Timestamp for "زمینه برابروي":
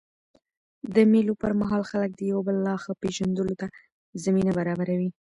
4.23-5.09